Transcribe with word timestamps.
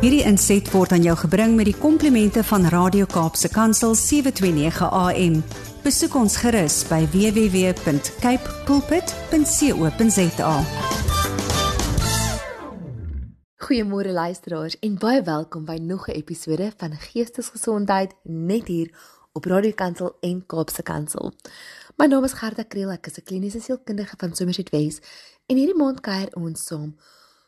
Hierdie 0.00 0.22
inset 0.24 0.64
word 0.72 0.94
aan 0.96 1.02
jou 1.04 1.12
gebring 1.26 1.58
met 1.58 1.66
die 1.68 1.76
komplimente 1.76 2.40
van 2.48 2.62
Radio 2.72 3.04
Kaapse 3.04 3.50
Kansel 3.52 3.92
729 3.92 4.86
AM. 4.96 5.34
Besoek 5.84 6.14
ons 6.16 6.38
gerus 6.40 6.78
by 6.88 7.02
www.cape 7.12 8.54
pulpit.co.za. 8.64 10.54
Goeiemôre 13.66 14.14
luisteraars 14.16 14.78
en 14.80 14.96
baie 15.04 15.20
welkom 15.26 15.68
by 15.68 15.76
nog 15.76 16.08
'n 16.08 16.16
episode 16.16 16.72
van 16.76 16.96
Geestesgesondheid 16.96 18.14
net 18.24 18.72
hier 18.72 18.88
op 19.32 19.44
Radio 19.44 19.72
Kansel 19.72 20.16
en 20.20 20.46
Kaapse 20.46 20.82
Kansel. 20.82 21.32
My 21.96 22.06
naam 22.06 22.24
is 22.24 22.32
Gerda 22.32 22.62
Kriel, 22.62 22.90
ek 22.90 23.06
is 23.06 23.18
'n 23.18 23.22
kliniese 23.24 23.60
sielkundige 23.60 24.16
van 24.16 24.34
Somerset 24.34 24.70
West 24.70 25.06
en 25.46 25.56
hierdie 25.56 25.76
maand 25.76 26.00
kuier 26.00 26.28
ons 26.32 26.66
saam 26.66 26.96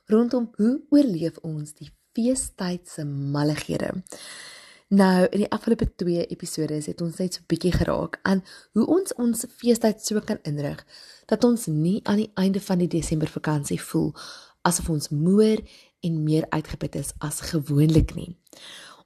rondom 0.05 0.51
hoe 0.57 0.83
oorleef 0.91 1.39
ons 1.41 1.73
die 1.73 1.91
feestyd 2.13 2.89
se 2.89 3.05
mallighede. 3.05 4.03
Nou, 4.93 5.27
in 5.31 5.39
die 5.39 5.51
afgelope 5.51 5.95
2 5.97 6.27
episode 6.27 6.77
het 6.85 7.01
ons 7.01 7.17
net 7.17 7.35
so 7.35 7.41
'n 7.41 7.49
bietjie 7.49 7.73
geraak 7.73 8.19
aan 8.23 8.45
hoe 8.73 8.87
ons 8.87 9.15
ons 9.15 9.45
feestyd 9.49 10.05
so 10.05 10.21
kan 10.21 10.39
inrig 10.43 10.85
dat 11.27 11.45
ons 11.45 11.67
nie 11.67 12.01
aan 12.05 12.17
die 12.17 12.31
einde 12.35 12.61
van 12.61 12.79
die 12.79 12.89
Desember 12.89 13.29
vakansie 13.29 13.81
voel 13.81 14.13
asof 14.63 14.89
ons 14.89 15.09
moer 15.09 15.59
en 16.01 16.23
meer 16.23 16.47
uitgeput 16.49 16.95
is 16.95 17.13
as 17.19 17.41
gewoonlik 17.41 18.15
nie. 18.15 18.37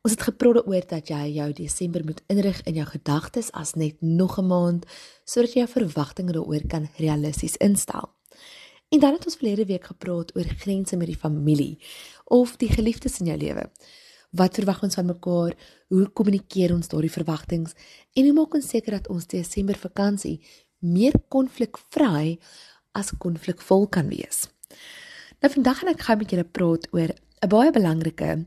Ons 0.03 0.15
het 0.15 0.23
gepraat 0.23 0.67
oor 0.67 0.85
dat 0.87 1.09
jy 1.09 1.33
jou 1.35 1.53
Desember 1.53 2.05
moet 2.05 2.23
inrig 2.27 2.63
in 2.63 2.75
jou 2.75 2.87
gedagtes 2.87 3.53
as 3.53 3.75
net 3.75 3.97
nog 4.01 4.39
'n 4.39 4.47
maand 4.47 4.87
sodat 5.25 5.55
jy 5.55 5.61
jou 5.61 5.69
verwagtinge 5.69 6.33
daaroor 6.33 6.67
kan 6.67 6.89
realisties 6.97 7.57
instel. 7.57 8.16
En 8.89 9.01
dan 9.01 9.13
het 9.13 9.25
ons 9.25 9.37
verlede 9.37 9.65
week 9.67 9.85
gepraat 9.85 10.37
oor 10.37 10.45
grense 10.59 10.97
met 10.97 11.07
die 11.11 11.19
familie 11.19 11.79
of 12.25 12.57
die 12.57 12.71
geliefdes 12.71 13.19
in 13.21 13.27
jou 13.27 13.39
lewe. 13.39 13.65
Wat 14.31 14.55
verwag 14.55 14.83
ons 14.83 14.95
van 14.95 15.09
mekaar? 15.11 15.57
Hoe 15.89 16.07
kommunikeer 16.13 16.75
ons 16.75 16.89
daardie 16.89 17.11
verwagtinge? 17.11 17.73
En 18.15 18.25
hoe 18.25 18.37
maak 18.37 18.55
ons 18.55 18.69
seker 18.69 18.99
dat 18.99 19.09
ons 19.09 19.27
Desember 19.27 19.79
vakansie 19.79 20.39
meer 20.79 21.15
konflikvry 21.29 22.39
as 22.93 23.11
konflikvol 23.19 23.89
kan 23.89 24.09
wees? 24.13 24.47
Nou 25.43 25.53
vandag 25.53 25.83
gaan 25.83 25.93
ek 25.95 26.07
gou 26.07 26.17
met 26.23 26.31
julle 26.33 26.47
praat 26.59 26.87
oor 26.95 27.11
'n 27.43 27.49
baie 27.49 27.71
belangrike 27.71 28.47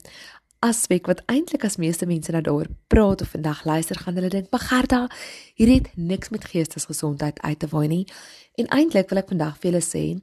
aspek 0.60 1.06
wat 1.08 1.22
eintlik 1.26 1.64
as 1.64 1.78
meeste 1.78 2.06
mense 2.06 2.32
nou 2.32 2.42
daaroor 2.44 2.68
praat 2.88 3.22
of 3.22 3.32
vandag 3.36 3.64
luister 3.66 3.96
gaan 3.96 4.16
hulle 4.16 4.30
dink, 4.30 4.52
"Maar 4.52 4.60
Gerda, 4.60 5.10
hier 5.56 5.74
het 5.74 5.90
niks 5.96 6.30
met 6.30 6.46
geestesgesondheid 6.46 7.42
uit 7.42 7.60
te 7.60 7.68
waai 7.68 7.88
nie." 7.88 8.08
En 8.56 8.68
eintlik 8.68 9.10
wil 9.10 9.20
ek 9.20 9.28
vandag 9.28 9.58
vir 9.58 9.72
julle 9.72 9.84
sê, 9.84 10.22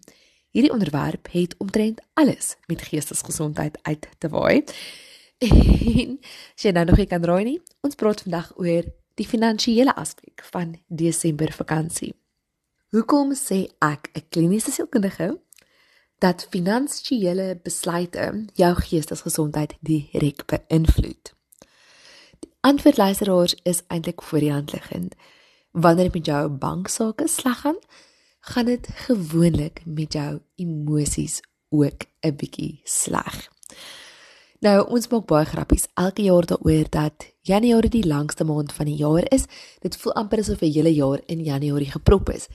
hierdie 0.51 0.73
onderwerp 0.73 1.29
het 1.31 1.55
omtrent 1.59 2.01
alles 2.15 2.57
met 2.67 2.83
geestesgesondheid 2.83 3.79
uit 3.83 4.09
te 4.19 4.29
waai. 4.29 4.65
En 5.39 6.19
jy 6.63 6.71
nou 6.71 6.85
nog 6.85 6.97
nie 6.97 7.07
kan 7.07 7.25
raai 7.25 7.45
nie. 7.45 7.61
Ons 7.81 7.95
praat 7.95 8.23
vandag 8.23 8.53
oor 8.57 8.83
die 9.15 9.27
finansiële 9.27 9.95
aspek 9.95 10.45
van 10.53 10.77
Desember 10.89 11.53
vakansie. 11.53 12.15
Hoekom 12.95 13.35
sê 13.35 13.67
ek 13.79 14.11
'n 14.15 14.25
kliniese 14.31 14.71
sielkundige 14.71 15.41
dat 16.19 16.47
finansiële 16.51 17.61
besluite 17.63 18.45
jou 18.55 18.75
geestesgesondheid 18.75 19.77
direk 19.81 20.45
beïnvloed. 20.47 21.33
Die 22.39 22.51
antwoord 22.61 22.97
luisteraars 22.97 23.57
is 23.63 23.83
eintlik 23.87 24.23
voor 24.23 24.39
die 24.39 24.53
hand 24.53 24.73
liggend. 24.73 25.15
Wanneer 25.71 26.11
met 26.13 26.27
jou 26.27 26.49
banksaake 26.49 27.29
sleg 27.29 27.61
gaan, 27.61 27.79
gaan 28.41 28.65
dit 28.65 28.89
gewoonlik 28.95 29.83
met 29.85 30.13
jou 30.13 30.41
emosies 30.55 31.41
ook 31.69 32.05
'n 32.21 32.37
bietjie 32.37 32.81
sleg. 32.85 33.51
Nou 34.61 34.89
ons 34.89 35.09
maak 35.09 35.27
baie 35.27 35.45
grappies 35.45 35.87
elke 35.95 36.23
jaar 36.23 36.47
daaroor 36.47 36.89
dat 36.91 37.27
Januarie 37.41 37.91
die 37.91 38.07
langste 38.07 38.45
maand 38.45 38.73
van 38.73 38.87
die 38.87 38.97
jaar 38.97 39.25
is. 39.29 39.45
Dit 39.81 39.97
voel 39.97 40.15
amper 40.15 40.39
asof 40.39 40.61
'n 40.63 40.73
hele 40.73 40.95
jaar 40.95 41.21
in 41.27 41.45
Januarie 41.45 41.91
geprop 41.91 42.31
is. 42.31 42.47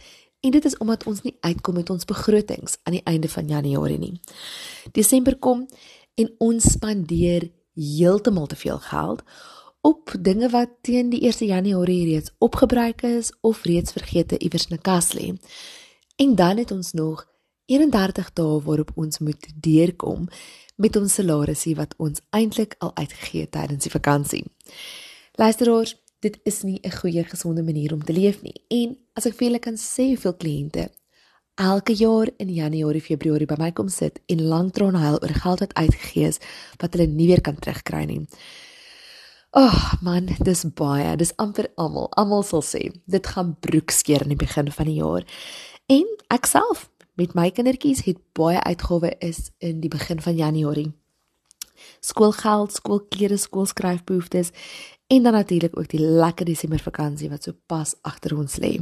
En 0.42 0.52
dit 0.52 0.66
is 0.66 0.78
omdat 0.78 1.04
ons 1.04 1.22
nie 1.22 1.36
uitkom 1.40 1.74
met 1.74 1.90
ons 1.90 2.06
begrotings 2.06 2.78
aan 2.84 2.98
die 2.98 3.04
einde 3.04 3.30
van 3.30 3.48
Januarie 3.48 3.98
nie. 3.98 4.20
Desember 4.92 5.38
kom 5.38 5.68
en 6.16 6.32
ons 6.38 6.72
spandeer 6.72 7.52
heeltemal 7.74 8.48
te 8.48 8.56
veel 8.56 8.80
geld 8.80 9.22
op 9.82 10.14
dinge 10.20 10.50
wat 10.50 10.70
teen 10.82 11.10
die 11.10 11.22
1 11.30 11.46
Januarie 11.48 12.06
reeds 12.06 12.34
opgebruik 12.38 13.02
is 13.02 13.32
of 13.42 13.64
reeds 13.64 13.92
vergete 13.92 14.38
iewers 14.38 14.68
in 14.70 14.76
'n 14.76 14.82
kas 14.82 15.14
lê. 15.14 15.38
En 16.16 16.36
dan 16.36 16.58
het 16.58 16.72
ons 16.72 16.92
nog 16.92 17.28
31 17.66 18.34
dae 18.34 18.62
waarop 18.62 18.92
ons 18.96 19.20
moet 19.20 19.48
deurkom 19.56 20.28
met 20.76 20.96
ons 20.96 21.14
salarisse 21.14 21.76
wat 21.76 21.94
ons 21.98 22.22
eintlik 22.30 22.76
al 22.78 22.96
uitgegee 22.96 23.42
het 23.42 23.52
tydens 23.52 23.84
die 23.84 23.92
vakansie. 23.92 24.46
Luisteraars, 25.32 26.01
dit 26.22 26.40
is 26.46 26.62
nie 26.64 26.80
'n 26.84 26.92
goeie 26.92 27.24
gesonde 27.24 27.64
manier 27.64 27.94
om 27.94 28.04
te 28.04 28.14
leef 28.14 28.42
nie. 28.42 28.64
En 28.70 28.98
as 29.14 29.26
ek 29.26 29.34
vir 29.34 29.48
julle 29.48 29.60
kan 29.60 29.76
sê 29.76 30.14
hoeveel 30.14 30.34
kliënte 30.34 30.90
elke 31.56 31.94
jaar 31.94 32.30
in 32.38 32.50
Januarie, 32.50 33.02
Februarie 33.02 33.48
by 33.48 33.56
my 33.60 33.72
kom 33.72 33.90
sit 33.90 34.20
en 34.28 34.42
lank 34.42 34.74
trane 34.74 34.98
huil 34.98 35.20
oor 35.22 35.34
geld 35.44 35.60
wat 35.60 35.74
uitgegee 35.74 36.28
is 36.28 36.40
wat 36.82 36.94
hulle 36.94 37.08
nie 37.08 37.28
weer 37.28 37.42
kan 37.42 37.56
terugkry 37.56 38.06
nie. 38.06 38.28
Ag 39.52 39.74
oh, 39.74 39.94
man, 40.02 40.30
dis 40.48 40.64
baie, 40.80 41.16
dis 41.18 41.34
amper 41.36 41.68
almal. 41.76 42.08
Almal 42.16 42.44
sal 42.44 42.64
sê 42.64 42.86
dit 43.06 43.28
gaan 43.28 43.58
broekskeer 43.60 44.24
aan 44.24 44.32
die 44.32 44.40
begin 44.40 44.72
van 44.72 44.86
die 44.86 44.96
jaar. 45.02 45.26
En 45.92 46.08
ek 46.32 46.48
self 46.48 46.90
met 47.20 47.36
my 47.36 47.50
kindertjies 47.52 48.06
het 48.08 48.22
baie 48.34 48.62
uitgawe 48.64 49.12
is 49.20 49.50
in 49.60 49.82
die 49.84 49.92
begin 49.92 50.22
van 50.24 50.38
Januarie. 50.40 50.94
Skoolgeld, 52.00 52.74
skoolklere, 52.74 53.38
skoolskryfbehoeftes 53.38 54.52
en 55.08 55.24
dan 55.24 55.34
natuurlik 55.34 55.78
ook 55.78 55.90
die 55.92 56.02
lekker 56.02 56.46
Desember 56.46 56.80
vakansie 56.80 57.30
wat 57.30 57.44
so 57.44 57.54
pas 57.66 57.96
agter 58.02 58.38
ons 58.38 58.58
lê. 58.64 58.78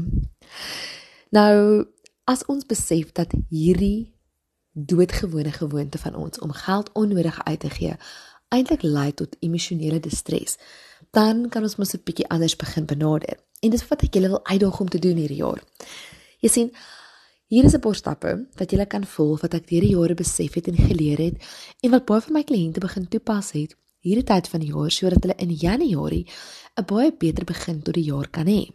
Nou, 1.29 1.85
as 2.29 2.45
ons 2.45 2.65
besef 2.65 3.11
dat 3.11 3.33
hierdie 3.49 4.13
doodgewone 4.73 5.51
gewoonte 5.51 5.97
van 5.97 6.15
ons 6.15 6.39
om 6.39 6.51
geld 6.51 6.91
onnodig 6.93 7.43
uit 7.43 7.59
te 7.59 7.69
gee 7.69 7.95
eintlik 8.49 8.81
lei 8.81 9.11
tot 9.13 9.35
emosionele 9.45 9.99
distres, 10.01 10.57
dan 11.13 11.47
kan 11.49 11.63
ons 11.63 11.77
mos 11.77 11.93
'n 11.93 12.01
bietjie 12.03 12.29
anders 12.29 12.55
begin 12.55 12.85
benader. 12.85 13.37
En 13.61 13.69
dis 13.69 13.87
wat 13.87 14.03
ek 14.03 14.13
julle 14.13 14.27
wil 14.27 14.45
uitdaag 14.45 14.79
om 14.79 14.89
te 14.89 14.99
doen 14.99 15.15
hierdie 15.15 15.43
jaar. 15.43 15.61
Jy 16.39 16.49
sien, 16.49 16.71
hier 17.49 17.65
is 17.65 17.73
'n 17.73 17.81
paar 17.81 17.95
stappe 17.95 18.31
wat 18.57 18.71
jy 18.71 18.85
kan 18.85 19.03
volg 19.03 19.41
wat 19.41 19.53
ek 19.53 19.67
deur 19.67 19.81
die 19.81 19.95
jare 19.97 20.15
besef 20.15 20.53
het 20.53 20.67
en 20.67 20.77
geleer 20.77 21.17
het 21.17 21.35
en 21.81 21.91
wat 21.91 22.05
baie 22.05 22.21
van 22.21 22.33
my 22.33 22.43
kliënte 22.43 22.79
begin 22.79 23.07
toepas 23.07 23.51
het 23.51 23.75
hierdie 24.05 24.23
tyd 24.23 24.47
van 24.47 24.59
die 24.59 24.69
jaar 24.69 24.91
sodat 24.91 25.23
hulle 25.23 25.35
in 25.37 25.51
Januarie 25.51 26.25
'n 26.77 26.85
baie 26.85 27.11
beter 27.11 27.45
begin 27.45 27.81
tot 27.81 27.93
die 27.93 28.03
jaar 28.03 28.29
kan 28.29 28.45
hê. 28.45 28.71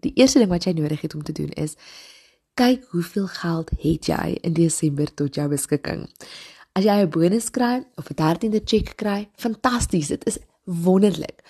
Die 0.00 0.12
eerste 0.14 0.38
ding 0.38 0.50
wat 0.50 0.64
jy 0.64 0.72
nodig 0.72 1.00
het 1.00 1.14
om 1.14 1.22
te 1.22 1.32
doen 1.32 1.50
is 1.56 1.76
kyk 2.54 2.84
hoeveel 2.92 3.26
geld 3.26 3.70
het 3.78 4.06
jy 4.06 4.38
in 4.42 4.52
Desember 4.52 5.14
tot 5.14 5.34
jou 5.34 5.48
beskikking. 5.48 6.08
As 6.74 6.84
jy 6.84 7.02
'n 7.02 7.10
bonus 7.10 7.50
kry 7.50 7.84
of 7.96 8.10
'n 8.10 8.14
13de 8.14 8.60
cheque 8.64 8.94
kry, 8.94 9.28
fantasties, 9.36 10.08
dit 10.08 10.26
is 10.26 10.38
wonderlik. 10.64 11.42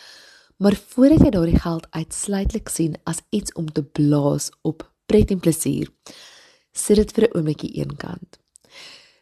Maar 0.57 0.77
voordat 0.77 1.21
jy 1.21 1.31
daardie 1.31 1.59
geld 1.59 1.87
uitsluitlik 1.91 2.69
sien 2.69 2.97
as 3.05 3.23
iets 3.31 3.53
om 3.53 3.73
te 3.73 3.83
blaas 3.83 4.51
op 4.63 4.90
pret 5.11 5.33
en 5.35 5.43
plesier, 5.43 5.91
sit 6.73 6.97
dit 6.97 7.13
vir 7.17 7.27
'n 7.27 7.37
oombliekie 7.37 7.73
eenkant. 7.83 8.39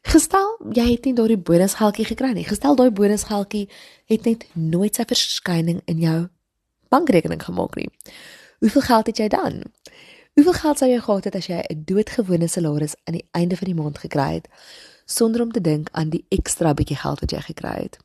Gestel 0.09 0.57
jy 0.73 0.87
het 0.93 1.05
nie 1.05 1.15
daardie 1.15 1.37
bonusgeldjie 1.37 2.07
gekry 2.09 2.33
nie. 2.33 2.45
Gestel 2.45 2.77
daai 2.77 2.91
bonusgeldjie 2.91 3.69
het 4.09 4.25
net 4.25 4.47
nooit 4.55 4.95
sy 4.95 5.05
verskyning 5.05 5.83
in 5.85 5.99
jou 5.99 6.29
bankrekening 6.89 7.43
gemaak 7.45 7.77
nie. 7.77 7.89
Hoeveel 8.61 8.83
geld 8.83 9.07
het 9.07 9.19
jy 9.19 9.29
dan? 9.29 9.63
Hoeveel 10.35 10.57
geld 10.63 10.79
sou 10.79 10.91
jy 10.91 11.01
gehad 11.01 11.25
het 11.25 11.35
as 11.35 11.47
jy 11.47 11.61
'n 11.61 11.85
doodgewone 11.85 12.49
salaris 12.49 12.95
aan 13.05 13.19
die 13.19 13.29
einde 13.33 13.57
van 13.57 13.67
die 13.67 13.75
maand 13.75 13.99
gekry 13.99 14.33
het 14.35 14.49
sonder 15.05 15.43
om 15.43 15.53
te 15.53 15.61
dink 15.61 15.89
aan 15.93 16.11
die 16.11 16.25
ekstra 16.29 16.75
bietjie 16.75 16.97
geld 16.97 17.21
wat 17.21 17.31
jy 17.31 17.41
gekry 17.41 17.77
het? 17.83 17.99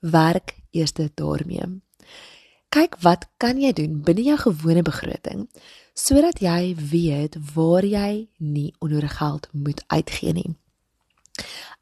Werk 0.00 0.54
eers 0.70 0.92
daarmee. 0.92 1.80
Kyk 2.68 2.98
wat 3.00 3.24
kan 3.40 3.56
jy 3.56 3.72
doen 3.72 4.00
binne 4.04 4.22
jou 4.26 4.36
gewone 4.36 4.82
begroting 4.84 5.46
sodat 5.98 6.38
jy 6.44 6.74
weet 6.76 7.34
waar 7.54 7.82
jy 7.82 8.28
nie 8.38 8.74
onnodige 8.78 9.16
geld 9.18 9.48
moet 9.52 9.80
uitgee 9.88 10.32
nie. 10.36 10.50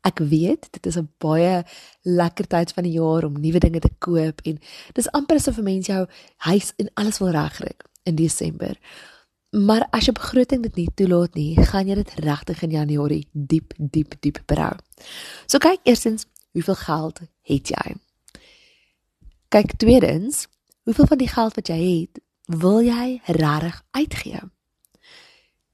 Ek 0.07 0.23
weet 0.23 0.69
dit 0.71 0.87
is 0.87 0.97
'n 0.97 1.09
baie 1.19 1.65
lekker 2.03 2.47
tyd 2.47 2.73
van 2.73 2.85
die 2.85 2.97
jaar 2.97 3.25
om 3.25 3.41
nuwe 3.41 3.59
dinge 3.59 3.81
te 3.81 3.91
koop 3.99 4.41
en 4.45 4.59
dis 4.95 5.11
amper 5.11 5.37
asof 5.37 5.59
'n 5.59 5.65
mens 5.65 5.87
jou 5.87 6.07
huis 6.37 6.73
en 6.77 6.91
alles 6.95 7.19
wil 7.19 7.31
regkry 7.31 7.75
in 8.05 8.15
Desember. 8.15 8.79
Maar 9.51 9.89
as 9.91 10.07
jy 10.07 10.13
begroting 10.13 10.63
dit 10.63 10.77
nie 10.77 10.89
toelaat 10.95 11.35
nie, 11.35 11.57
gaan 11.57 11.89
jy 11.89 11.95
dit 11.95 12.15
regtig 12.15 12.63
in 12.63 12.71
Januarie 12.71 13.27
diep 13.33 13.73
diep 13.79 14.15
diep 14.21 14.43
berou. 14.47 14.77
So 15.47 15.59
kyk 15.59 15.81
eersins, 15.83 16.27
hoeveel 16.53 16.75
geld 16.75 17.21
het 17.43 17.69
jy? 17.69 17.95
Kyk 19.49 19.77
tweedens, 19.79 20.47
hoeveel 20.87 21.07
van 21.07 21.19
die 21.19 21.29
geld 21.29 21.55
wat 21.55 21.67
jy 21.67 21.79
het, 21.83 22.21
wil 22.47 22.79
jy 22.81 23.21
regtig 23.27 23.83
uitgee? 23.91 24.41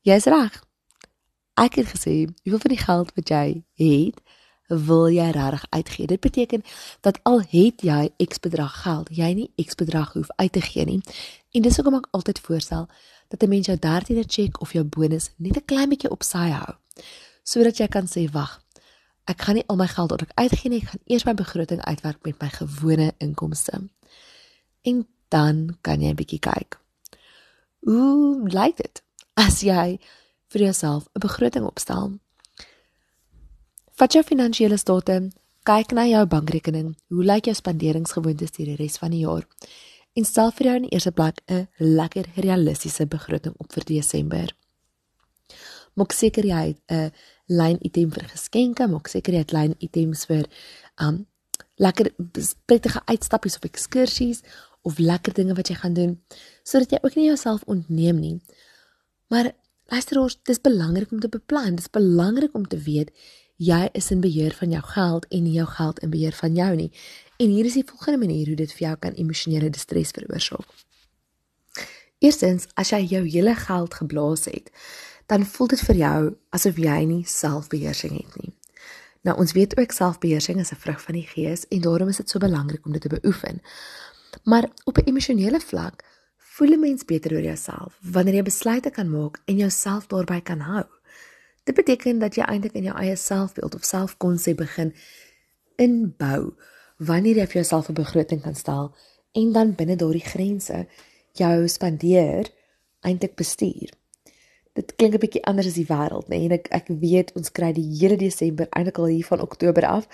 Jy's 0.08 0.24
reg. 0.24 0.54
Ek 1.60 1.76
het 1.76 1.90
gesê, 1.92 2.14
hoeveel 2.42 2.62
van 2.64 2.72
die 2.72 2.80
geld 2.80 3.12
wat 3.14 3.28
jy 3.28 3.44
het, 3.76 4.22
wil 4.72 5.10
jy 5.12 5.28
regtig 5.36 5.66
uitgee. 5.68 6.06
Dit 6.06 6.20
beteken 6.24 6.64
dat 7.04 7.20
al 7.28 7.42
het 7.44 7.84
jy 7.84 8.08
X 8.24 8.40
bedrag 8.40 8.80
geld, 8.82 9.12
jy 9.12 9.30
nie 9.36 9.50
X 9.60 9.76
bedrag 9.76 10.16
hoef 10.16 10.32
uit 10.36 10.52
te 10.52 10.64
gee 10.64 10.88
nie. 10.88 11.00
En 11.52 11.62
dis 11.62 11.76
hoekom 11.76 12.00
ek 12.00 12.08
altyd 12.16 12.40
voorstel 12.40 12.88
dat 13.28 13.42
'n 13.42 13.48
mens 13.48 13.66
jou 13.66 13.78
13de 13.78 14.24
cheque 14.26 14.60
of 14.60 14.72
jou 14.72 14.84
bonus 14.84 15.30
net 15.36 15.56
'n 15.56 15.64
klein 15.64 15.88
bietjie 15.88 16.10
op 16.10 16.22
sy 16.22 16.48
hou, 16.48 16.74
sodat 17.42 17.76
jy 17.76 17.88
kan 17.88 18.06
sê, 18.08 18.30
"Wag, 18.32 18.62
ek 19.24 19.42
gaan 19.42 19.54
nie 19.54 19.66
al 19.66 19.76
my 19.76 19.86
geld 19.86 20.10
wat 20.10 20.22
ek 20.22 20.32
uitgee 20.34 20.70
nie, 20.70 20.80
ek 20.80 20.88
gaan 20.88 21.00
eers 21.04 21.24
my 21.24 21.34
begroting 21.34 21.84
uitwerk 21.84 22.24
met 22.24 22.40
my 22.40 22.48
gewone 22.48 23.14
inkomste." 23.18 23.90
En 24.82 25.06
dan 25.28 25.76
kan 25.80 26.00
jy 26.00 26.10
'n 26.10 26.16
bietjie 26.16 26.38
kyk. 26.38 26.80
Hoe 27.80 28.48
lyk 28.48 28.76
dit 28.76 29.02
as 29.34 29.60
jy 29.60 29.98
vir 30.48 30.60
jouself 30.62 31.08
'n 31.14 31.20
begroting 31.20 31.64
opstel? 31.64 32.18
Vat 33.92 34.12
jou 34.12 34.22
finansiële 34.24 34.76
state, 34.76 35.30
kyk 35.62 35.92
na 35.92 36.06
jou 36.06 36.26
bankrekening. 36.26 36.96
Hoe 37.08 37.24
lyk 37.24 37.44
jou 37.44 37.54
spanderingsgewoontes 37.54 38.50
deur 38.50 38.66
die 38.66 38.76
res 38.76 38.98
van 38.98 39.10
die 39.10 39.24
jaar? 39.26 39.46
En 40.12 40.24
stel 40.24 40.50
vir 40.50 40.66
jou 40.66 40.76
in 40.76 40.82
die 40.82 40.92
eerste 40.92 41.12
plek 41.12 41.40
'n 41.48 41.68
lekker 41.78 42.26
realistiese 42.36 43.06
begroting 43.06 43.54
op 43.58 43.72
vir 43.72 43.84
Desember. 43.84 44.54
Maak 45.94 46.12
seker 46.12 46.44
jy 46.44 46.66
het 46.66 46.80
'n 46.88 47.12
lyn 47.46 47.78
item 47.80 48.10
vir 48.10 48.28
geskenke, 48.28 48.88
maak 48.88 49.08
seker 49.08 49.32
jy 49.32 49.38
het 49.38 49.52
lyn 49.52 49.74
items 49.78 50.24
vir 50.26 50.46
um 51.00 51.26
lekker 51.76 52.10
prettige 52.66 53.02
uitstappies 53.04 53.56
of 53.56 53.64
ekskursies 53.64 54.42
of 54.82 54.98
lekker 54.98 55.34
dinge 55.34 55.54
wat 55.54 55.68
jy 55.68 55.76
gaan 55.80 55.94
doen 55.94 56.16
sodat 56.62 56.90
jy 56.90 56.98
ook 57.02 57.14
nie 57.18 57.26
jouself 57.26 57.62
ontneem 57.66 58.18
nie. 58.20 58.40
Maar 59.28 59.52
luister 59.90 60.20
ons, 60.20 60.38
dis 60.46 60.60
belangrik 60.60 61.10
om 61.12 61.20
te 61.20 61.28
beplan. 61.28 61.74
Dis 61.74 61.90
belangrik 61.90 62.54
om 62.54 62.66
te 62.68 62.78
weet 62.78 63.10
jy 63.62 63.88
is 63.98 64.10
in 64.10 64.20
beheer 64.20 64.54
van 64.58 64.70
jou 64.74 64.82
geld 64.82 65.26
en 65.30 65.42
nie 65.46 65.54
jou 65.54 65.66
geld 65.66 66.00
in 66.02 66.10
beheer 66.10 66.34
van 66.34 66.54
jou 66.54 66.70
nie. 66.76 66.90
En 67.38 67.50
hier 67.50 67.66
is 67.68 67.76
die 67.78 67.86
volgende 67.86 68.18
manier 68.18 68.46
hoe 68.46 68.56
dit 68.58 68.72
vir 68.72 68.86
jou 68.88 68.96
kan 69.04 69.18
emosionele 69.18 69.70
distress 69.70 70.14
veroorsaak. 70.16 70.66
Eerstens, 72.22 72.68
as 72.78 72.92
jy 72.94 73.00
jou 73.10 73.22
hele 73.26 73.54
geld 73.58 73.94
geblaas 73.98 74.44
het, 74.46 74.70
dan 75.26 75.46
voel 75.46 75.72
dit 75.72 75.80
vir 75.88 75.96
jou 75.96 76.18
asof 76.54 76.78
jy 76.78 76.98
nie 77.08 77.22
selfbeheersing 77.26 78.14
het 78.18 78.36
nie. 78.42 78.52
Nou 79.26 79.36
ons 79.38 79.54
weet 79.54 79.76
ook 79.78 79.94
selfbeheersing 79.94 80.60
is 80.60 80.72
'n 80.72 80.82
vrug 80.82 81.00
van 81.02 81.14
die 81.14 81.26
gees 81.26 81.66
en 81.68 81.80
daarom 81.80 82.08
is 82.08 82.16
dit 82.16 82.30
so 82.30 82.38
belangrik 82.38 82.86
om 82.86 82.92
dit 82.92 83.02
te 83.02 83.08
beoefen. 83.08 83.62
Maar 84.44 84.70
op 84.84 84.96
'n 84.96 85.08
emosionele 85.08 85.60
vlak 85.60 86.04
voel 86.36 86.72
'n 86.72 86.80
mens 86.80 87.04
beter 87.04 87.32
oor 87.32 87.42
jouself 87.42 87.98
wanneer 88.02 88.34
jy 88.34 88.42
besluite 88.42 88.90
kan 88.90 89.10
maak 89.10 89.40
en 89.44 89.56
jouself 89.56 90.06
daarbey 90.06 90.40
kan 90.40 90.60
hou. 90.60 90.84
Dit 91.64 91.74
beteken 91.74 92.18
dat 92.18 92.34
jy 92.34 92.42
eintlik 92.42 92.72
in 92.72 92.82
jou 92.82 92.96
eie 92.98 93.16
selfbeeld 93.16 93.74
of 93.74 93.84
selfkonsep 93.84 94.56
begin 94.56 94.94
inbou 95.76 96.54
wanneer 96.96 97.36
jy 97.36 97.46
vir 97.46 97.60
jouself 97.60 97.88
'n 97.88 97.94
begroting 97.94 98.42
kan 98.42 98.54
stel 98.54 98.94
en 99.32 99.52
dan 99.52 99.74
binne 99.74 99.96
daardie 99.96 100.24
grense 100.24 100.86
jou 101.32 101.68
spandeer 101.68 102.50
eintlik 103.00 103.34
bestuur. 103.34 103.90
Dit 104.72 104.94
klink 104.96 105.14
'n 105.14 105.20
bietjie 105.20 105.44
anders 105.44 105.66
as 105.66 105.74
die 105.76 105.86
wêreld, 105.86 106.28
nê? 106.28 106.38
Nee? 106.38 106.44
En 106.44 106.52
ek 106.52 106.68
ek 106.70 106.86
weet 106.88 107.32
ons 107.36 107.52
kry 107.52 107.72
die 107.72 107.88
hele 108.00 108.16
Desember 108.16 108.66
eintlik 108.70 108.98
al 108.98 109.06
hier 109.12 109.24
van 109.24 109.40
Oktober 109.40 109.84
af 109.86 110.06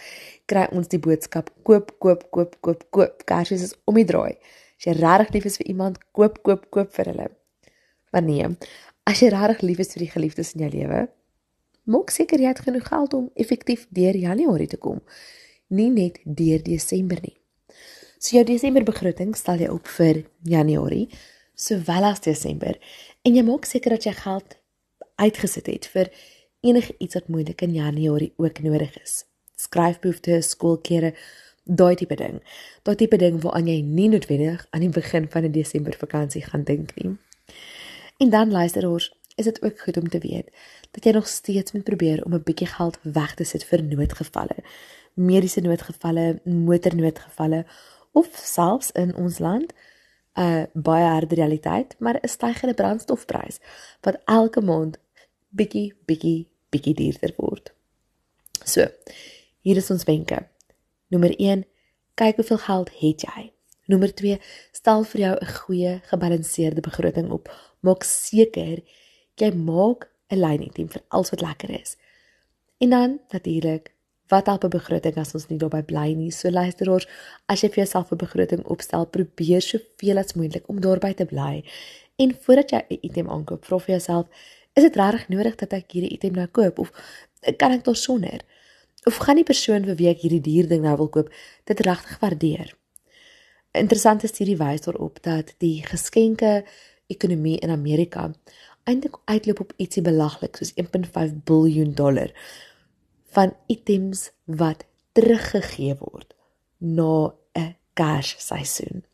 kry 0.47 0.67
ons 0.73 0.89
die 0.89 0.99
boodskap 0.99 1.51
koop 1.63 1.93
koop 1.99 2.31
koop 2.31 2.57
koop 2.61 2.91
koop. 2.91 3.25
Kersfees 3.25 3.63
is 3.63 3.75
om 3.85 3.95
die 3.95 4.05
draai. 4.05 4.39
As 4.79 4.85
jy 4.85 4.93
regtig 4.93 5.35
lief 5.35 5.45
is 5.45 5.57
vir 5.57 5.67
iemand, 5.67 5.99
koop 6.13 6.43
koop 6.43 6.71
koop 6.71 6.93
vir 6.93 7.05
hulle. 7.05 7.29
Maar 8.13 8.23
nee, 8.23 8.47
as 9.05 9.21
jy 9.21 9.29
regtig 9.29 9.63
lief 9.63 9.79
is 9.79 9.93
vir 9.93 10.07
die 10.07 10.11
geliefdes 10.11 10.55
in 10.55 10.61
jou 10.61 10.71
lewe, 10.71 11.09
Maak 11.89 12.11
seker 12.13 12.43
jy 12.43 12.51
het 12.51 12.59
genoeg 12.61 12.85
geld 12.85 13.15
om 13.17 13.31
effektief 13.41 13.87
deur 13.97 14.17
Januarie 14.21 14.69
te 14.69 14.77
kom, 14.77 14.99
nie 15.73 15.89
net 15.89 16.19
deur 16.25 16.61
Desember 16.61 17.17
nie. 17.25 17.39
So 18.21 18.37
jou 18.37 18.43
Desember 18.45 18.85
begroting 18.85 19.33
stel 19.39 19.63
jy 19.63 19.71
op 19.73 19.89
vir 19.97 20.27
Januarie 20.45 21.07
sowel 21.59 22.11
as 22.11 22.21
Desember 22.21 22.77
en 23.29 23.37
jy 23.37 23.45
maak 23.45 23.67
seker 23.69 23.93
dat 23.93 24.07
jy 24.09 24.15
geld 24.17 24.55
uitgesit 25.21 25.67
het 25.69 25.87
vir 25.93 26.09
enige 26.65 26.95
iets 26.99 27.19
wat 27.19 27.29
moontlik 27.29 27.61
in 27.67 27.75
Januarie 27.77 28.33
ook 28.41 28.63
nodig 28.65 28.95
is. 29.03 29.25
Skryfbehoeftes, 29.61 30.55
skoolklere, 30.55 31.13
daai 31.65 31.95
tipe 32.01 32.17
ding. 32.17 32.39
Daai 32.89 32.97
tipe 32.97 33.19
ding 33.21 33.41
waaraan 33.43 33.69
jy 33.69 33.83
nie 33.85 34.09
noodwendig 34.09 34.65
aan 34.73 34.87
die 34.87 34.95
begin 34.95 35.29
van 35.29 35.45
'n 35.45 35.53
Desember 35.53 35.95
vakansie 35.99 36.43
gaan 36.43 36.65
dink 36.65 36.95
nie. 36.97 37.17
En 38.19 38.31
dan 38.31 38.51
luister 38.51 38.89
ons, 38.89 39.13
is 39.37 39.45
dit 39.45 39.63
ook 39.63 39.81
goed 39.81 39.97
om 39.97 40.09
te 40.09 40.19
weet 40.19 40.49
dat 40.91 41.05
jy 41.05 41.13
nog 41.13 41.29
steeds 41.29 41.73
moet 41.73 41.85
probeer 41.85 42.25
om 42.25 42.35
'n 42.35 42.43
bietjie 42.43 42.67
geld 42.67 42.99
weg 43.03 43.35
te 43.35 43.45
sit 43.45 43.65
vir 43.65 43.83
noodgevalle. 43.83 44.57
Mediese 45.15 45.61
noodgevalle, 45.61 46.41
motornoodgevalle 46.45 47.67
of 48.13 48.29
selfs 48.33 48.91
in 48.91 49.15
ons 49.17 49.39
land 49.39 49.73
'n 50.39 50.43
uh, 50.43 50.65
baie 50.73 51.05
harde 51.05 51.35
realiteit, 51.35 51.97
maar 51.99 52.19
'n 52.23 52.29
stygende 52.29 52.75
brandstofprys 52.75 53.59
wat 54.01 54.21
elke 54.25 54.61
maand 54.61 54.99
bietjie 55.49 55.95
bietjie 56.07 56.47
bietjie 56.71 56.95
duurder 56.95 57.33
word. 57.37 57.73
So, 58.65 58.87
hier 59.61 59.77
is 59.77 59.91
ons 59.91 60.05
wenke. 60.05 60.47
Nommer 61.09 61.35
1, 61.41 61.65
kyk 62.15 62.37
hoeveel 62.37 62.59
geld 62.59 62.91
het 63.01 63.21
jy. 63.21 63.53
Nommer 63.89 64.15
2, 64.15 64.41
stel 64.73 65.05
vir 65.05 65.21
jou 65.21 65.35
'n 65.41 65.47
goeie 65.47 66.01
gebalanseerde 66.11 66.81
begroting 66.81 67.31
op. 67.31 67.49
Maak 67.81 68.03
seker 68.03 68.83
jy 69.35 69.51
maak 69.55 70.11
'n 70.31 70.41
lyn 70.41 70.63
item 70.63 70.89
vir 70.89 71.03
alles 71.09 71.31
wat 71.31 71.41
lekker 71.41 71.71
is. 71.81 71.97
En 72.79 72.91
dan 72.91 73.21
natuurlik, 73.31 73.95
wat 74.29 74.47
help 74.47 74.65
'n 74.65 74.69
begroting 74.69 75.17
as 75.17 75.35
ons 75.35 75.49
nie 75.49 75.59
daarby 75.59 75.83
bly 75.83 76.13
nie? 76.15 76.31
So 76.31 76.51
luisteraars, 76.51 77.07
as 77.47 77.61
jy 77.61 77.69
vir 77.69 77.85
jouself 77.85 78.13
'n 78.13 78.17
begroting 78.17 78.65
opstel, 78.65 79.07
probeer 79.07 79.61
soveel 79.61 80.19
as 80.19 80.35
moontlik 80.35 80.69
om 80.69 80.81
daarby 80.81 81.15
te 81.15 81.25
bly. 81.25 81.65
En 82.17 82.37
voordat 82.41 82.71
jy 82.71 82.85
'n 82.89 82.99
item 83.01 83.29
aankoop, 83.31 83.65
vra 83.65 83.79
vir 83.79 83.95
jouself, 83.95 84.27
is 84.75 84.83
dit 84.83 84.97
regtig 84.97 85.29
nodig 85.29 85.55
dat 85.55 85.73
ek 85.73 85.93
hierdie 85.93 86.13
item 86.13 86.33
nou 86.33 86.47
koop 86.47 86.79
of 86.79 86.93
kan 87.57 87.73
ek 87.73 87.85
daarsonder? 87.85 88.41
Of 89.05 89.17
gaan 89.17 89.37
die 89.37 89.45
persoon 89.45 89.85
vir 89.85 89.95
wie 89.95 90.09
ek 90.09 90.21
hierdie 90.21 90.41
duur 90.41 90.69
ding 90.69 90.83
nou 90.83 90.97
wil 90.97 91.09
koop, 91.09 91.31
dit 91.65 91.81
regtig 91.81 92.19
waardeer? 92.19 92.75
Interessante 93.73 94.27
studie 94.27 94.57
wys 94.57 94.81
daarop 94.81 95.23
dat 95.23 95.55
die 95.59 95.83
geskenke 95.87 96.65
ekonomie 97.07 97.59
in 97.59 97.71
Amerika 97.71 98.33
eintlik 98.89 99.17
uitloop 99.25 99.61
op 99.61 99.73
ietsie 99.77 100.03
belaglik 100.03 100.57
soos 100.57 100.73
1.5 100.81 101.35
miljard 101.49 101.97
dollar 101.97 102.33
van 103.35 103.55
items 103.67 104.31
wat 104.45 104.85
teruggegee 105.13 105.97
word 105.99 106.35
na 106.79 107.35
'n 107.53 107.77
kersseisoen. 107.93 109.05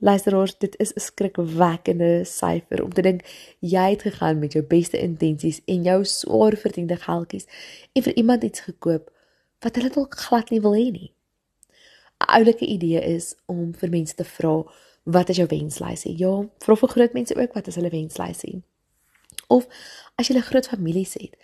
Luisteraars, 0.00 0.58
dit 0.58 0.78
is 0.78 0.92
'n 0.94 1.00
skrikwekkende 1.00 2.24
syfer 2.24 2.82
om 2.84 2.92
te 2.92 3.02
dink 3.02 3.20
jy 3.58 3.90
het 3.90 4.02
gegaan 4.02 4.38
met 4.38 4.52
jou 4.52 4.64
beste 4.64 4.98
intensies 4.98 5.60
en 5.64 5.82
jou 5.82 6.04
swaar 6.04 6.56
verdiende 6.56 6.96
geldjies 6.96 7.46
en 7.92 8.02
vir 8.02 8.14
iemand 8.16 8.42
iets 8.42 8.60
gekoop 8.60 9.10
wat 9.60 9.74
hulle 9.74 9.90
dalk 9.90 10.14
glad 10.14 10.50
nie 10.50 10.60
wil 10.60 10.74
hê 10.74 10.90
nie. 10.90 11.12
'n 12.18 12.30
Oulike 12.36 12.66
idee 12.66 13.00
is 13.00 13.34
om 13.46 13.74
vir 13.74 13.90
mense 13.90 14.14
te 14.14 14.24
vra 14.24 14.64
wat 15.02 15.28
is 15.28 15.36
jou 15.36 15.46
wenslysie? 15.48 16.18
Ja, 16.18 16.48
vra 16.58 16.76
vir 16.76 16.88
groot 16.88 17.12
mense 17.12 17.36
ook 17.36 17.52
wat 17.52 17.66
is 17.66 17.74
hulle 17.74 17.90
wenslysie? 17.90 18.62
Of 19.46 19.66
as 20.14 20.28
jy 20.28 20.36
'n 20.36 20.50
groot 20.50 20.68
familie 20.68 21.08
het, 21.12 21.36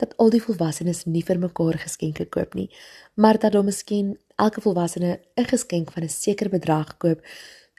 dat 0.00 0.16
al 0.16 0.30
die 0.32 0.42
volwassenes 0.42 1.04
nie 1.04 1.22
vir 1.26 1.38
mekaar 1.38 1.78
geskenke 1.78 2.26
koop 2.26 2.54
nie, 2.58 2.68
maar 3.14 3.38
dat 3.38 3.52
hulle 3.52 3.68
miskien 3.68 4.16
elke 4.36 4.60
volwassene 4.64 5.20
'n 5.36 5.50
geskenk 5.52 5.92
van 5.92 6.02
'n 6.02 6.08
sekere 6.08 6.50
bedrag 6.50 6.96
koop 6.96 7.20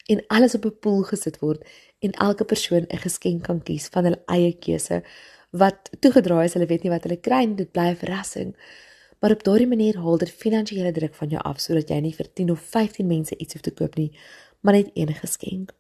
en 0.08 0.24
alles 0.28 0.56
op 0.56 0.66
'n 0.66 0.80
pool 0.80 1.04
gesit 1.04 1.40
word 1.40 1.62
en 2.00 2.12
elke 2.12 2.46
persoon 2.46 2.86
'n 2.88 3.04
geskenk 3.06 3.44
kan 3.44 3.64
kies 3.64 3.88
van 3.88 4.04
hulle 4.04 4.22
eie 4.26 4.54
keuse 4.54 5.04
wat 5.52 5.90
toegedraai 6.00 6.46
is, 6.46 6.54
hulle 6.54 6.66
weet 6.66 6.84
nie 6.84 6.92
wat 6.92 7.04
hulle 7.04 7.20
kry 7.20 7.44
nie, 7.46 7.56
dit 7.56 7.72
bly 7.72 7.88
'n 7.92 7.96
verrassing. 8.04 8.56
Maar 9.20 9.32
op 9.32 9.44
daardie 9.44 9.68
manier 9.68 9.98
haal 9.98 10.18
dit 10.18 10.32
finansiële 10.32 10.92
druk 10.92 11.16
van 11.16 11.30
jou 11.30 11.42
af 11.42 11.60
sodat 11.60 11.90
jy 11.90 12.00
nie 12.00 12.16
vir 12.16 12.28
10 12.34 12.52
of 12.52 12.60
15 12.60 13.08
mense 13.08 13.38
iets 13.38 13.54
hoef 13.54 13.62
te 13.62 13.72
koop 13.72 13.96
nie, 13.96 14.12
maar 14.62 14.74
net 14.74 14.90
een 14.94 15.14
geskenk. 15.14 15.72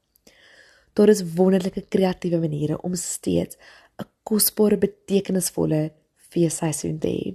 Daar 0.94 1.10
is 1.10 1.24
wonderlike 1.34 1.86
kreatiewe 1.88 2.40
maniere 2.40 2.82
om 2.82 2.96
steeds 2.96 3.58
'n 3.98 4.06
kosbare 4.24 4.78
betekenisvolle 4.78 5.92
feesseisoen 6.32 7.00
te 7.00 7.12
hê. 7.12 7.34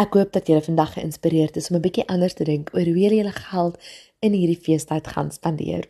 Ek 0.00 0.16
hoop 0.16 0.32
dat 0.32 0.48
julle 0.48 0.64
vandag 0.64 0.94
geïnspireerd 0.96 1.56
is 1.60 1.68
om 1.70 1.76
'n 1.76 1.84
bietjie 1.84 2.06
anders 2.08 2.34
te 2.34 2.44
dink 2.48 2.70
oor 2.74 2.88
hoe 2.88 2.98
jy 2.98 3.12
julle 3.16 3.32
geld 3.32 3.76
in 4.20 4.32
hierdie 4.32 4.62
feestyd 4.64 5.06
gaan 5.06 5.30
spandeer. 5.30 5.84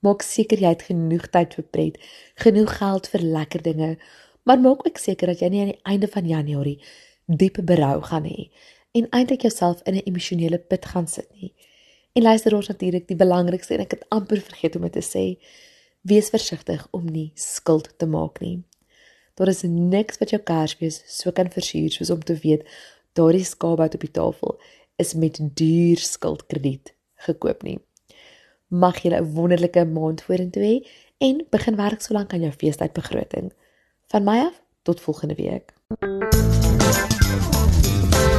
Maak 0.00 0.22
seker 0.22 0.58
jy 0.58 0.68
het 0.68 0.82
genoeg 0.88 1.28
tyd 1.30 1.54
vir 1.54 1.64
pret, 1.64 1.98
genoeg 2.34 2.76
geld 2.78 3.08
vir 3.08 3.20
lekker 3.20 3.62
dinge, 3.62 3.98
maar 4.42 4.60
maak 4.60 4.86
ook 4.86 4.98
seker 4.98 5.26
dat 5.26 5.40
jy 5.40 5.48
nie 5.48 5.60
aan 5.60 5.72
die 5.74 5.84
einde 5.92 6.08
van 6.08 6.26
Januarie 6.26 6.80
diep 7.26 7.60
berou 7.62 8.00
gaan 8.02 8.24
hê 8.24 8.48
en 8.92 9.06
eintlik 9.10 9.42
jouself 9.42 9.82
in 9.82 9.94
'n 9.94 10.06
emosionele 10.10 10.58
put 10.58 10.86
gaan 10.86 11.08
sit 11.08 11.28
nie. 11.40 11.54
En 12.12 12.22
luister 12.22 12.54
ons 12.54 12.68
natuurlik 12.68 13.06
die 13.08 13.16
belangrikste 13.16 13.74
en 13.74 13.80
ek 13.80 13.90
het 13.90 14.08
amper 14.08 14.40
vergeet 14.40 14.76
om 14.76 14.82
dit 14.82 14.92
te 14.92 15.04
sê. 15.04 15.24
Wees 16.00 16.28
versigtig 16.28 16.86
om 16.90 17.04
nie 17.04 17.30
skuld 17.34 17.92
te 17.98 18.06
maak 18.06 18.40
nie. 18.40 18.62
Daar 19.34 19.48
is 19.48 19.62
niks 19.62 20.18
wat 20.18 20.30
jou 20.30 20.42
Kersfees 20.42 21.02
so 21.06 21.32
kan 21.32 21.50
versuur 21.50 21.90
soos 21.90 22.10
om 22.10 22.24
te 22.24 22.36
weet 22.42 22.66
daardie 23.12 23.44
skaapbout 23.44 23.94
op 23.94 24.00
die 24.00 24.10
tafel 24.10 24.58
is 24.96 25.14
met 25.14 25.38
duur 25.40 25.98
skuldkrediet 25.98 26.94
gekoop 27.26 27.62
nie. 27.62 27.78
Mag 28.68 29.02
jy 29.02 29.14
'n 29.14 29.32
wonderlike 29.34 29.84
maand 29.84 30.22
vorentoe 30.22 30.62
hê 30.62 30.76
en 31.18 31.46
begin 31.50 31.76
werk 31.76 32.00
solank 32.00 32.32
aan 32.32 32.40
jou 32.40 32.52
feestydsbegroting. 32.52 33.52
Van 34.08 34.24
my 34.24 34.38
af 34.38 34.62
tot 34.82 35.00
volgende 35.00 35.34
week. 35.34 35.72